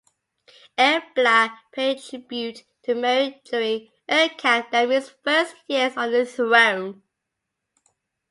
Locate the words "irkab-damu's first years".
4.09-5.95